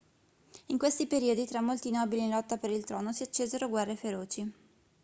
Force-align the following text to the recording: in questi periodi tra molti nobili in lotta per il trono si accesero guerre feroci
in 0.69 0.79
questi 0.79 1.05
periodi 1.05 1.45
tra 1.45 1.61
molti 1.61 1.91
nobili 1.91 2.23
in 2.23 2.31
lotta 2.31 2.57
per 2.57 2.71
il 2.71 2.83
trono 2.85 3.11
si 3.13 3.21
accesero 3.21 3.69
guerre 3.69 3.95
feroci 3.95 4.51